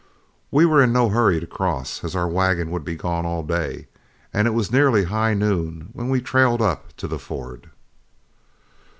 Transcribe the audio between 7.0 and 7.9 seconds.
the ford.